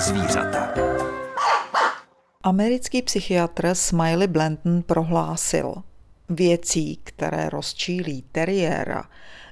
[0.00, 0.74] zvířata.
[2.42, 5.74] Americký psychiatr Smiley Blanton prohlásil,
[6.28, 9.04] věcí, které rozčílí teriéra,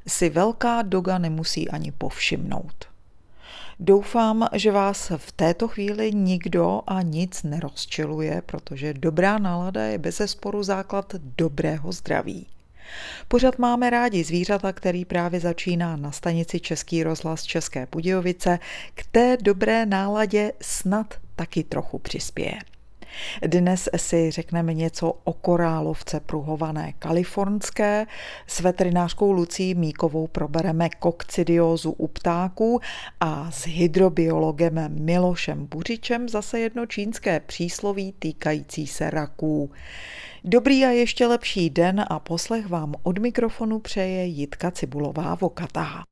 [0.06, 2.84] si velká doga nemusí ani povšimnout.
[3.80, 10.22] Doufám, že vás v této chvíli nikdo a nic nerozčiluje, protože dobrá nálada je bez
[10.26, 12.46] sporu základ dobrého zdraví.
[13.28, 18.58] Pořád máme rádi zvířata, který právě začíná na stanici Český rozhlas České Budějovice.
[18.94, 22.58] K té dobré náladě snad taky trochu přispěje.
[23.46, 28.06] Dnes si řekneme něco o korálovce pruhované kalifornské.
[28.46, 32.80] S veterinářkou Lucí Míkovou probereme kokcidiózu u ptáků
[33.20, 39.70] a s hydrobiologem Milošem Buřičem zase jedno čínské přísloví týkající se raků.
[40.48, 46.04] Dobrý a ještě lepší den a poslech vám od mikrofonu přeje Jitka Cibulová Vokatá.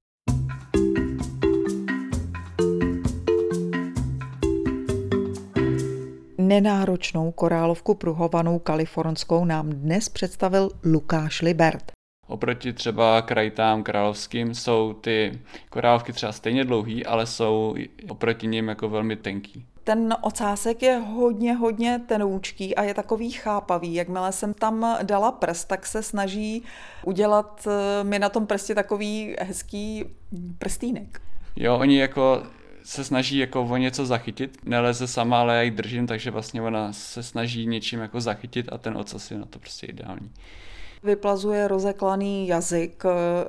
[6.38, 11.92] Nenáročnou korálovku pruhovanou kalifornskou nám dnes představil Lukáš Libert.
[12.26, 15.40] Oproti třeba krajitám královským jsou ty
[15.70, 17.74] korálovky třeba stejně dlouhý, ale jsou
[18.08, 19.66] oproti nim jako velmi tenký.
[19.84, 23.94] Ten ocásek je hodně, hodně tenoučký a je takový chápavý.
[23.94, 26.62] Jakmile jsem tam dala prst, tak se snaží
[27.04, 30.04] udělat eh, mi na tom prstě takový hezký
[30.58, 31.20] prstýnek.
[31.56, 32.42] Jo, oni jako
[32.84, 36.92] se snaží jako o něco zachytit, neleze sama, ale já ji držím, takže vlastně ona
[36.92, 40.30] se snaží něčím jako zachytit a ten ocas je na to prostě ideální.
[41.04, 43.04] Vyplazuje rozeklaný jazyk,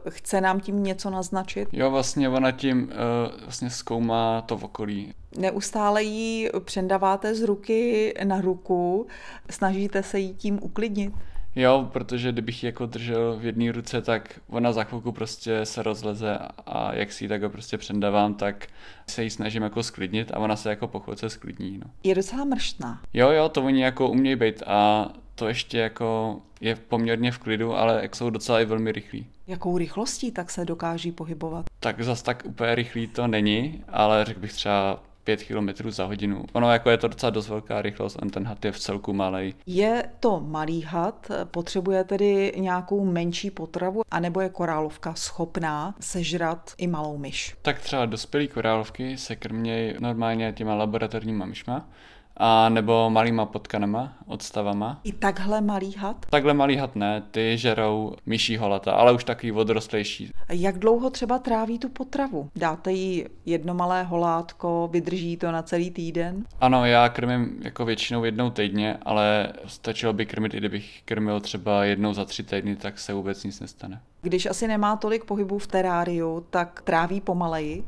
[0.10, 1.68] chce nám tím něco naznačit?
[1.72, 5.14] Jo, vlastně ona tím uh, vlastně zkoumá to v okolí.
[5.38, 9.08] Neustále ji předáváte z ruky na ruku,
[9.50, 11.14] snažíte se jí tím uklidnit?
[11.56, 15.84] Jo, protože kdybych ji jako držel v jedné ruce, tak ona za chvilku prostě se
[15.84, 18.68] rozleze a jak si ji tak prostě předávám, tak
[19.08, 21.78] se ji snažím jako sklidnit a ona se jako po chvilce sklidní.
[21.78, 21.92] No.
[22.04, 23.02] Je docela mrštná.
[23.14, 27.76] Jo, jo, to oni jako umějí být a to ještě jako je poměrně v klidu,
[27.76, 29.28] ale jak jsou docela i velmi rychlí.
[29.48, 31.66] Jakou rychlostí tak se dokáží pohybovat?
[31.80, 36.46] Tak zas tak úplně rychlý to není, ale řekl bych třeba 5 km za hodinu.
[36.54, 39.56] Ono jako je to docela dost velká rychlost, on ten had je v celku malý.
[39.66, 46.88] Je to malý had, potřebuje tedy nějakou menší potravu, anebo je korálovka schopná sežrat i
[46.88, 47.56] malou myš?
[47.62, 51.90] Tak třeba dospělý korálovky se krmějí normálně těma laboratorníma myšma,
[52.38, 55.00] a nebo malýma potkanama, odstavama.
[55.04, 56.26] I takhle malý had?
[56.30, 60.32] Takhle malý had ne, ty žerou myší holata, ale už takový odrostlejší.
[60.50, 62.50] Jak dlouho třeba tráví tu potravu?
[62.56, 66.46] Dáte jí jedno malé holátko, vydrží to na celý týden?
[66.62, 71.86] Ano, já krmím jako většinou jednou týdně, ale stačilo by krmit, i kdybych krmil třeba
[71.86, 74.02] jednou za tři týdny, tak se vůbec nic nestane.
[74.22, 77.86] Když asi nemá tolik pohybů v teráriu, tak tráví pomaleji?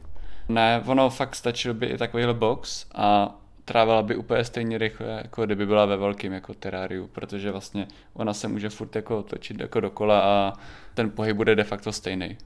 [0.49, 3.35] Ne, ono fakt stačilo by i takovýhle box a
[3.67, 8.33] trávila by úplně stejně rychle, jako kdyby byla ve velkém jako teráriu, protože vlastně ona
[8.33, 10.53] se může furt jako točit jako dokola a
[10.93, 12.37] ten pohyb bude de facto stejný.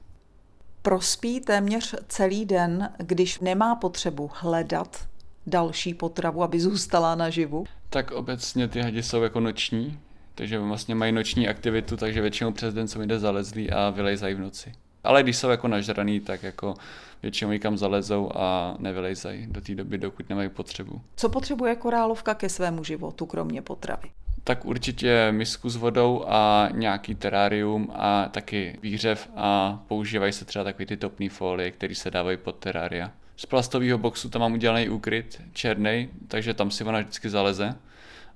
[0.82, 5.06] Prospí téměř celý den, když nemá potřebu hledat
[5.46, 7.64] další potravu, aby zůstala naživu?
[7.90, 9.98] Tak obecně ty hadi jsou jako noční,
[10.34, 14.40] takže vlastně mají noční aktivitu, takže většinou přes den jsou jde zalezlí a vylejzají v
[14.40, 14.72] noci.
[15.04, 16.74] Ale když jsou jako nažraný, tak jako
[17.22, 21.00] většinou někam zalezou a nevylejzají do té doby, dokud nemají potřebu.
[21.16, 24.10] Co potřebuje korálovka ke svému životu, kromě potravy?
[24.44, 30.64] Tak určitě misku s vodou a nějaký terárium a taky výřev a používají se třeba
[30.64, 33.10] takový ty topný folie, které se dávají pod terária.
[33.36, 37.74] Z plastového boxu tam mám udělaný úkryt, černý, takže tam si ona vždycky zaleze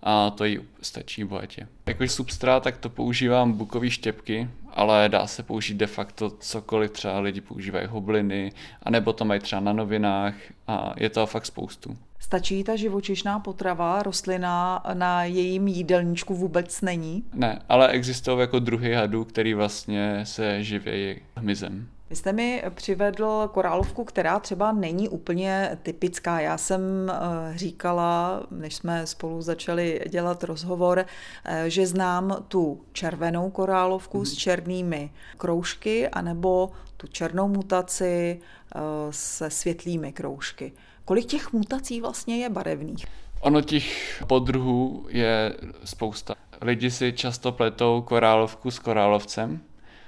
[0.03, 1.69] a to jí stačí bohatě.
[1.87, 7.21] Jako substrát, tak to používám bukové štěpky, ale dá se použít de facto cokoliv, třeba
[7.21, 10.35] lidi používají hobliny, anebo to mají třeba na novinách
[10.67, 11.97] a je to fakt spoustu.
[12.19, 17.25] Stačí ta živočišná potrava, rostlina na jejím jídelníčku vůbec není?
[17.35, 21.89] Ne, ale existují jako druhy hadů, který vlastně se živějí hmyzem.
[22.11, 26.41] Vy jste mi přivedl korálovku, která třeba není úplně typická.
[26.41, 26.81] Já jsem
[27.11, 31.07] eh, říkala, než jsme spolu začali dělat rozhovor,
[31.45, 34.39] eh, že znám tu červenou korálovku s mhm.
[34.39, 38.79] černými kroužky, anebo tu černou mutaci eh,
[39.11, 40.73] se světlými kroužky.
[41.05, 43.07] Kolik těch mutací vlastně je barevných?
[43.41, 46.35] Ono těch podruhů je spousta.
[46.61, 49.61] Lidi si často pletou korálovku s korálovcem,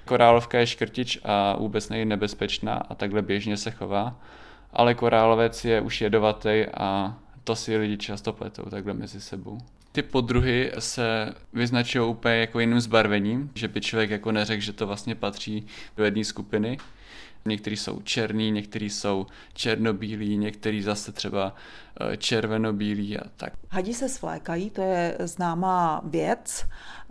[0.08, 4.20] Korálovka je škrtič a vůbec není nebezpečná a takhle běžně se chová,
[4.72, 9.58] ale korálovec je už jedovatý a to si lidi často pletou takhle mezi sebou.
[9.92, 14.86] Ty podruhy se vyznačují úplně jako jiným zbarvením, že by člověk jako neřekl, že to
[14.86, 15.66] vlastně patří
[15.96, 16.78] do jedné skupiny.
[17.44, 21.54] Někteří jsou černý, někteří jsou černobílí, někteří zase třeba
[22.00, 23.52] eh, červenobílí a tak.
[23.70, 26.66] Hadi se svlékají, to je známá věc.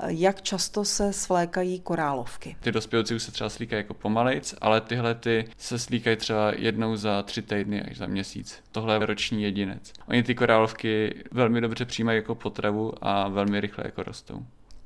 [0.08, 2.56] Jak často se svlékají korálovky?
[2.60, 6.96] Ty dospělci už se třeba slíkají jako pomalejc, ale tyhle ty se slíkají třeba jednou
[6.96, 8.60] za tři týdny až za měsíc.
[8.72, 9.94] Tohle je roční jedinec.
[10.08, 14.46] Oni ty korálovky velmi dobře přijímají jako potravu a velmi rychle jako rostou.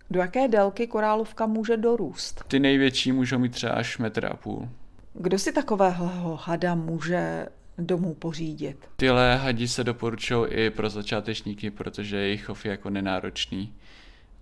[0.09, 2.43] Do jaké délky korálovka může dorůst?
[2.47, 4.69] Ty největší můžou mít třeba až metr a půl.
[5.13, 7.47] Kdo si takového hada může
[7.77, 8.77] domů pořídit?
[8.95, 13.73] Tyhle hadi se doporučují i pro začátečníky, protože jejich chov je jako nenáročný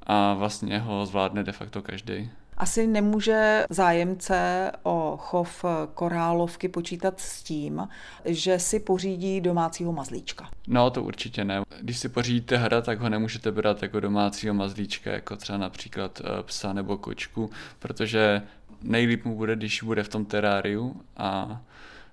[0.03, 2.29] a vlastně ho zvládne de facto každý.
[2.57, 7.87] Asi nemůže zájemce o chov korálovky počítat s tím,
[8.25, 10.49] že si pořídí domácího mazlíčka.
[10.67, 11.61] No, to určitě ne.
[11.81, 16.43] Když si pořídíte hra, tak ho nemůžete brát jako domácího mazlíčka, jako třeba například eh,
[16.43, 17.49] psa nebo kočku,
[17.79, 18.41] protože
[18.81, 21.61] nejlíp mu bude, když bude v tom teráriu a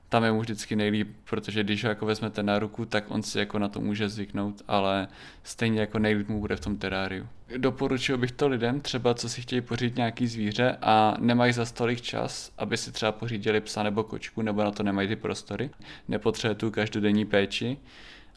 [0.09, 3.39] tam je mu vždycky nejlíp, protože když ho jako vezmete na ruku, tak on si
[3.39, 5.09] jako na to může zvyknout, ale
[5.43, 7.29] stejně jako nejlíp mu bude v tom teráriu.
[7.57, 12.01] Doporučil bych to lidem, třeba co si chtějí pořídit nějaký zvíře a nemají za stolik
[12.01, 15.71] čas, aby si třeba pořídili psa nebo kočku, nebo na to nemají ty prostory,
[16.09, 17.77] nepotřebuje tu každodenní péči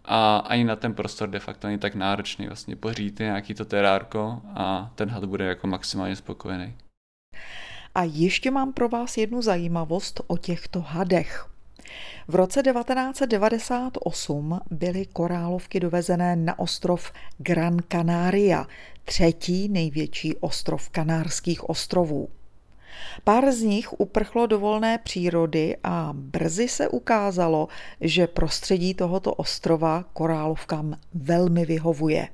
[0.06, 2.48] a ani na ten prostor de facto není tak náročný.
[2.48, 6.74] Vlastně pořídíte nějaký to terárko a ten had bude jako maximálně spokojený.
[8.00, 11.50] A ještě mám pro vás jednu zajímavost o těchto hadech.
[12.28, 18.68] V roce 1998 byly korálovky dovezené na ostrov Gran Canaria,
[19.04, 22.30] třetí největší ostrov Kanárských ostrovů.
[23.24, 27.68] Pár z nich uprchlo do volné přírody a brzy se ukázalo,
[28.02, 32.28] že prostředí tohoto ostrova korálovkám velmi vyhovuje.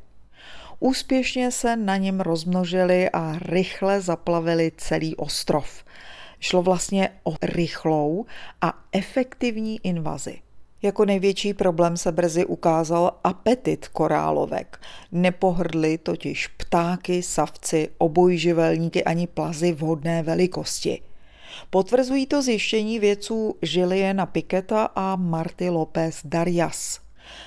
[0.80, 5.84] Úspěšně se na něm rozmnožili a rychle zaplavili celý ostrov.
[6.40, 8.26] Šlo vlastně o rychlou
[8.62, 10.40] a efektivní invazi.
[10.82, 14.82] Jako největší problém se brzy ukázal apetit korálovek.
[15.12, 21.02] Nepohrdly totiž ptáky, savci, obojživelníky ani plazy vhodné velikosti.
[21.70, 27.05] Potvrzují to zjištění vědců Žiliena Piketa a Marty López Darias.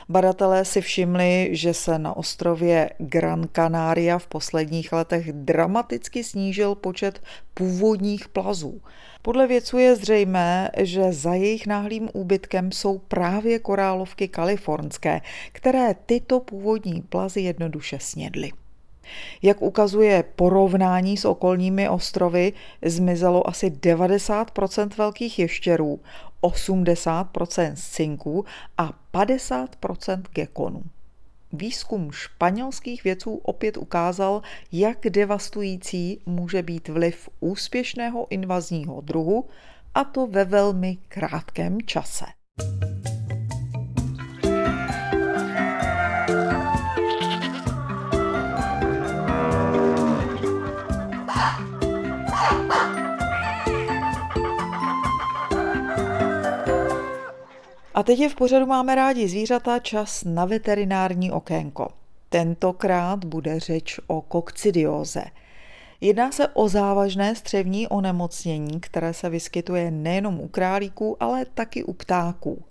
[0.08, 7.22] Badatelé si všimli, že se na ostrově Gran Canaria v posledních letech dramaticky snížil počet
[7.54, 8.80] původních plazů.
[9.22, 15.20] Podle vědců je zřejmé, že za jejich náhlým úbytkem jsou právě korálovky kalifornské,
[15.52, 18.50] které tyto původní plazy jednoduše snědly.
[19.42, 22.52] Jak ukazuje porovnání s okolními ostrovy,
[22.84, 26.00] zmizelo asi 90% velkých ještěrů,
[26.42, 28.44] 80% cinků
[28.78, 30.82] a 50% gekonů.
[31.52, 34.42] Výzkum španělských vědců opět ukázal,
[34.72, 39.48] jak devastující může být vliv úspěšného invazního druhu,
[39.94, 42.24] a to ve velmi krátkém čase.
[57.98, 61.88] A teď je v pořadu Máme rádi zvířata čas na veterinární okénko.
[62.28, 65.24] Tentokrát bude řeč o kokcidióze.
[66.00, 71.92] Jedná se o závažné střevní onemocnění, které se vyskytuje nejenom u králíků, ale taky u
[71.92, 72.64] ptáků.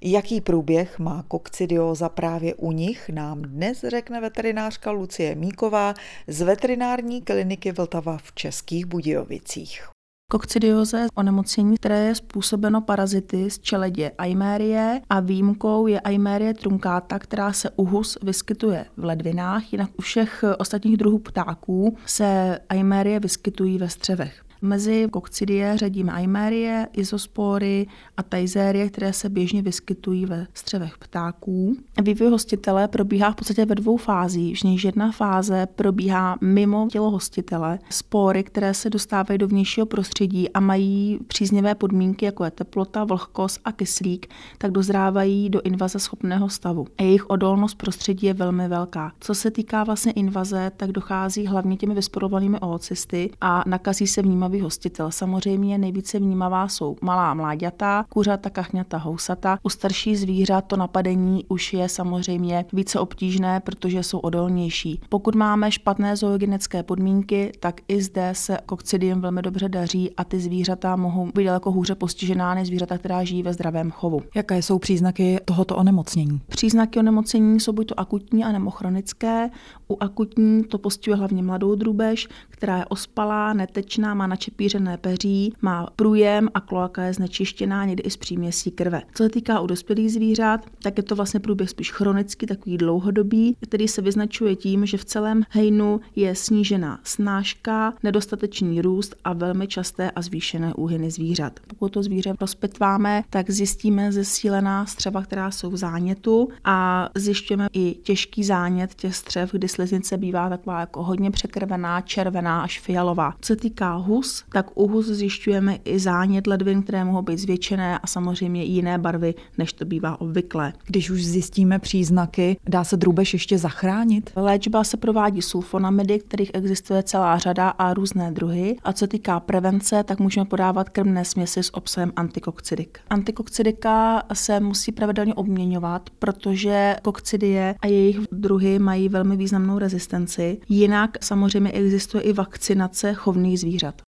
[0.00, 5.94] Jaký průběh má kokcidióza právě u nich, nám dnes řekne veterinářka Lucie Míková
[6.26, 9.99] z veterinární kliniky Vltava v Českých Budějovicích.
[10.30, 17.52] Kokcidioze onemocnění, které je způsobeno parazity z čeledě Aimérie a výjimkou je Aimérie truncata, která
[17.52, 23.78] se u hus vyskytuje v ledvinách, jinak u všech ostatních druhů ptáků se Aimérie vyskytují
[23.78, 24.42] ve střevech.
[24.62, 27.86] Mezi kokcidie řadíme aimérie, izospory
[28.16, 31.76] a tajzérie, které se běžně vyskytují ve střevech ptáků.
[32.02, 37.10] Vývoj hostitele probíhá v podstatě ve dvou fázích, v níž jedna fáze probíhá mimo tělo
[37.10, 37.78] hostitele.
[37.90, 43.60] Spory, které se dostávají do vnějšího prostředí a mají příznivé podmínky, jako je teplota, vlhkost
[43.64, 44.26] a kyslík,
[44.58, 46.86] tak dozrávají do invaze schopného stavu.
[46.98, 49.12] A jejich odolnost prostředí je velmi velká.
[49.20, 54.49] Co se týká vlastně invaze, tak dochází hlavně těmi vysporovanými oocysty a nakazí se vnímat
[54.50, 55.10] vnímavý hostitel.
[55.10, 59.58] Samozřejmě nejvíce vnímavá jsou malá mláďata, kuřata, kachňata, housata.
[59.62, 65.00] U starší zvířat to napadení už je samozřejmě více obtížné, protože jsou odolnější.
[65.08, 70.40] Pokud máme špatné zoogenické podmínky, tak i zde se kokcidium velmi dobře daří a ty
[70.40, 74.20] zvířata mohou být daleko hůře postižená než zvířata, která žijí ve zdravém chovu.
[74.34, 76.40] Jaké jsou příznaky tohoto onemocnění?
[76.48, 79.50] Příznaky onemocnění jsou buď to akutní a nebo chronické.
[79.88, 85.86] U akutní to postihuje hlavně mladou drubež, která je ospalá, netečná, má načepířené peří, má
[85.96, 89.02] průjem a kloaka je znečištěná někdy i s příměsí krve.
[89.14, 93.56] Co se týká u dospělých zvířat, tak je to vlastně průběh spíš chronický, takový dlouhodobý,
[93.60, 99.66] který se vyznačuje tím, že v celém hejnu je snížená snáška, nedostatečný růst a velmi
[99.66, 101.60] časté a zvýšené úhyny zvířat.
[101.66, 107.94] Pokud to zvíře rozpitváme, tak zjistíme zesílená střeva, která jsou v zánětu a zjišťujeme i
[108.02, 113.34] těžký zánět těch střev, kdy sliznice bývá taková jako hodně překrvená, červená až fialová.
[113.40, 117.98] Co se týká hus, tak u hus zjišťujeme i zánět ledvin, které mohou být zvětšené
[117.98, 120.72] a samozřejmě jiné barvy, než to bývá obvykle.
[120.86, 124.30] Když už zjistíme příznaky, dá se drůbež ještě zachránit?
[124.36, 128.76] Léčba se provádí sulfonamidy, kterých existuje celá řada a různé druhy.
[128.82, 132.98] A co týká prevence, tak můžeme podávat krmné směsi s obsahem antikokcidik.
[133.10, 140.60] Antikokcidika se musí pravidelně obměňovat, protože kokcidie a jejich druhy mají velmi významnou rezistenci.
[140.68, 144.02] Jinak samozřejmě existuje i vakcinace chovných zvířat.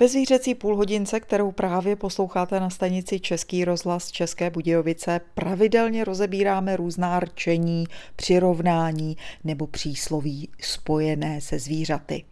[0.00, 7.20] Ve zvířecí půlhodince, kterou právě posloucháte na stanici Český rozhlas České Budějovice, pravidelně rozebíráme různá
[7.20, 7.84] rčení,
[8.16, 12.24] přirovnání nebo přísloví spojené se zvířaty.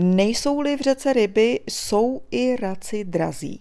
[0.00, 3.60] Nejsou-li v řece ryby, jsou i raci drazí.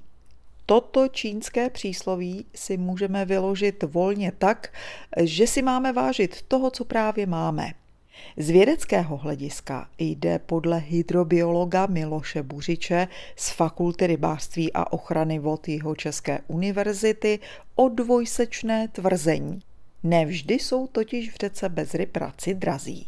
[0.65, 4.73] Toto čínské přísloví si můžeme vyložit volně tak,
[5.21, 7.73] že si máme vážit toho, co právě máme–
[8.37, 15.95] z vědeckého hlediska jde podle hydrobiologa Miloše Buřiče z Fakulty rybářství a ochrany vod jeho
[15.95, 17.39] České univerzity
[17.75, 19.59] o dvojsečné tvrzení.
[20.03, 23.07] Nevždy jsou totiž v řece bez ryb raci drazí.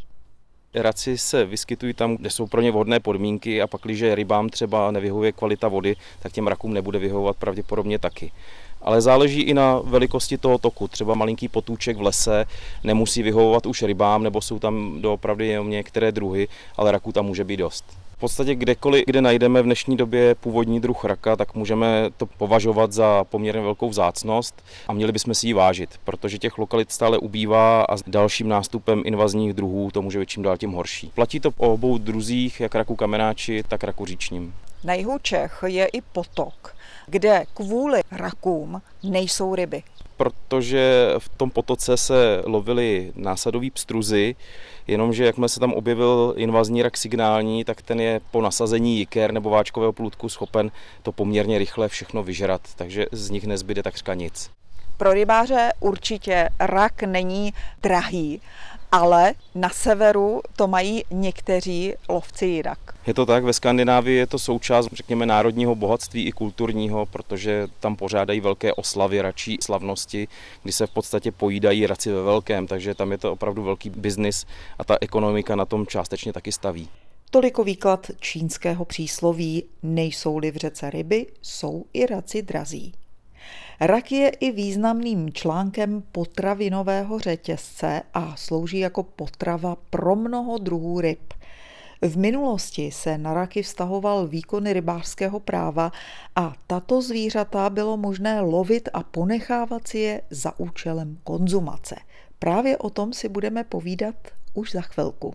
[0.73, 4.91] Raci se vyskytují tam, kde jsou pro ně vhodné podmínky a pak, když rybám třeba
[4.91, 8.31] nevyhovuje kvalita vody, tak těm rakům nebude vyhovovat pravděpodobně taky
[8.81, 10.87] ale záleží i na velikosti toho toku.
[10.87, 12.45] Třeba malinký potůček v lese
[12.83, 17.43] nemusí vyhovovat už rybám, nebo jsou tam doopravdy jenom některé druhy, ale raků tam může
[17.43, 17.85] být dost.
[18.17, 22.91] V podstatě kdekoliv, kde najdeme v dnešní době původní druh raka, tak můžeme to považovat
[22.91, 27.81] za poměrně velkou vzácnost a měli bychom si ji vážit, protože těch lokalit stále ubývá
[27.81, 31.11] a s dalším nástupem invazních druhů to může být čím dál tím horší.
[31.15, 34.53] Platí to o obou druzích, jak raku kamenáči, tak raku říčním.
[34.83, 39.83] Na jihu Čech je i potok, kde kvůli rakům nejsou ryby.
[40.17, 44.35] Protože v tom potoce se lovily násadové pstruzy,
[44.87, 49.49] jenomže jakmile se tam objevil invazní rak signální, tak ten je po nasazení jiker nebo
[49.49, 50.71] váčkového plůdku schopen
[51.03, 54.49] to poměrně rychle všechno vyžrat, takže z nich nezbyde takřka nic.
[54.97, 58.41] Pro rybáře určitě rak není drahý,
[58.91, 62.79] ale na severu to mají někteří lovci jinak.
[63.07, 67.95] Je to tak, ve Skandinávii je to součást, řekněme, národního bohatství i kulturního, protože tam
[67.95, 70.27] pořádají velké oslavy, račí slavnosti,
[70.63, 74.45] kdy se v podstatě pojídají raci ve velkém, takže tam je to opravdu velký biznis
[74.79, 76.89] a ta ekonomika na tom částečně taky staví.
[77.31, 82.93] Toliko výklad čínského přísloví nejsou-li v řece ryby, jsou i raci drazí.
[83.79, 91.33] Rak je i významným článkem potravinového řetězce a slouží jako potrava pro mnoho druhů ryb.
[92.01, 95.91] V minulosti se na raky vztahoval výkony rybářského práva
[96.35, 101.95] a tato zvířata bylo možné lovit a ponechávat si je za účelem konzumace.
[102.39, 104.15] Právě o tom si budeme povídat
[104.53, 105.33] už za chvilku.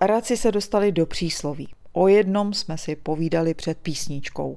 [0.00, 1.68] Raci se dostali do přísloví.
[1.92, 4.56] O jednom jsme si povídali před písničkou.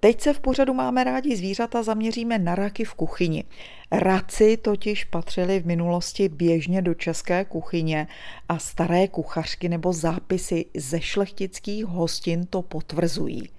[0.00, 3.44] Teď se v pořadu máme rádi zvířata zaměříme na raky v kuchyni.
[3.92, 8.06] Raci totiž patřili v minulosti běžně do české kuchyně
[8.48, 13.50] a staré kuchařky nebo zápisy ze šlechtických hostin to potvrzují.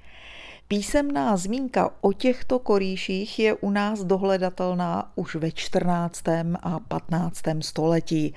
[0.68, 6.24] Písemná zmínka o těchto korýších je u nás dohledatelná už ve 14.
[6.62, 7.42] a 15.
[7.62, 8.34] století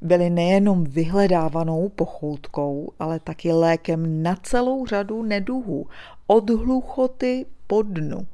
[0.00, 5.86] byly nejenom vyhledávanou pochoutkou, ale taky lékem na celou řadu neduhů,
[6.26, 8.26] od hluchoty po dnu.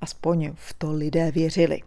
[0.00, 1.80] Aspoň v to lidé věřili.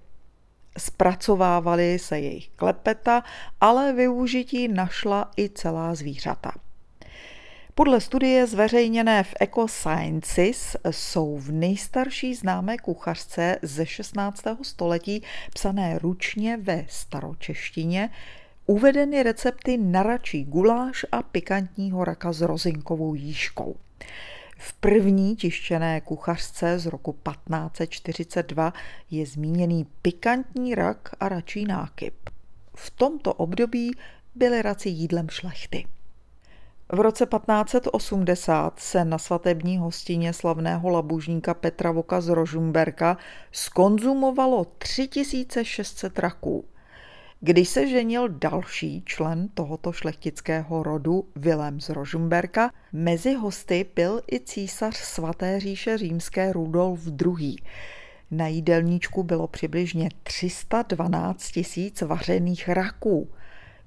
[0.78, 3.24] Zpracovávali se jejich klepeta,
[3.62, 6.52] ale využití našla i celá zvířata.
[7.76, 14.44] Podle studie zveřejněné v Ecosciences jsou v nejstarší známé kuchařce ze 16.
[14.62, 18.10] století psané ručně ve staročeštině
[18.68, 23.76] uvedeny recepty na račí guláš a pikantního raka s rozinkovou jížkou.
[24.58, 28.74] V první tištěné kuchařce z roku 1542
[29.12, 32.30] je zmíněný pikantní rak a račí nákyp.
[32.76, 33.92] V tomto období
[34.36, 35.88] byly raci jídlem šlechty.
[36.92, 43.18] V roce 1580 se na svatební hostině slavného labužníka Petra Voka z Rožumberka
[43.52, 46.66] skonzumovalo 3600 raků.
[47.40, 54.40] Když se ženil další člen tohoto šlechtického rodu, Vilém z Rožumberka, mezi hosty byl i
[54.40, 57.56] císař svaté říše římské Rudolf II.
[58.32, 63.30] Na jídelníčku bylo přibližně 312 tisíc vařených raků.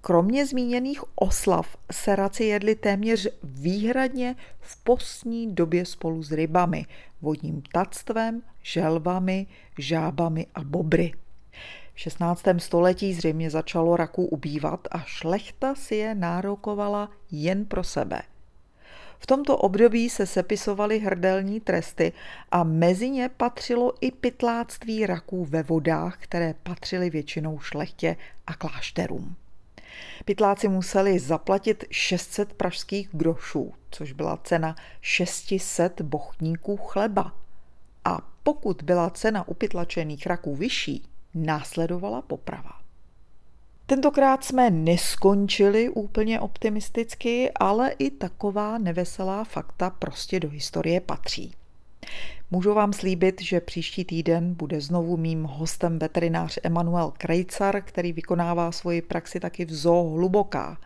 [0.00, 6.86] Kromě zmíněných oslav se raci jedli téměř výhradně v postní době spolu s rybami,
[7.22, 9.46] vodním tactvem, želvami,
[9.78, 11.12] žábami a bobry.
[12.00, 12.44] V 16.
[12.58, 18.22] století zřejmě začalo raků ubývat a šlechta si je nárokovala jen pro sebe.
[19.18, 22.12] V tomto období se sepisovaly hrdelní tresty
[22.50, 28.16] a mezi ně patřilo i pytláctví raků ve vodách, které patřily většinou šlechtě
[28.46, 29.36] a klášterům.
[30.24, 37.32] Pytláci museli zaplatit 600 pražských grošů, což byla cena 600 bochníků chleba.
[38.04, 42.72] A pokud byla cena upytlačených raků vyšší, následovala poprava.
[43.86, 51.54] Tentokrát jsme neskončili úplně optimisticky, ale i taková neveselá fakta prostě do historie patří.
[52.50, 58.72] Můžu vám slíbit, že příští týden bude znovu mým hostem veterinář Emanuel Krejcar, který vykonává
[58.72, 60.78] svoji praxi taky v zoo Hluboká.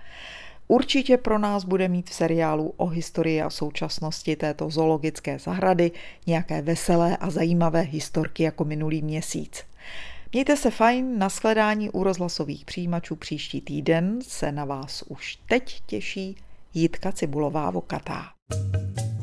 [0.68, 5.90] Určitě pro nás bude mít v seriálu o historii a současnosti této zoologické zahrady
[6.26, 9.64] nějaké veselé a zajímavé historky jako minulý měsíc.
[10.34, 15.82] Mějte se fajn, na shledání u rozhlasových přijímačů příští týden se na vás už teď
[15.86, 16.36] těší
[16.74, 18.24] Jitka Cibulová Vokatá.
[18.50, 19.13] thank you